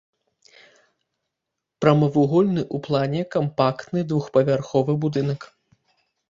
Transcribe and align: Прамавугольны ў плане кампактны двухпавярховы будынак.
Прамавугольны 1.85 2.61
ў 2.63 2.77
плане 2.87 3.21
кампактны 3.37 3.99
двухпавярховы 4.13 4.97
будынак. 5.07 5.41